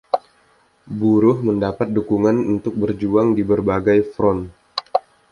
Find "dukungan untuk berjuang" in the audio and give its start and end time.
1.97-3.27